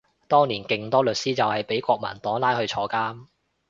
[0.27, 3.27] 當年勁多律師就係畀國民黨拉去坐監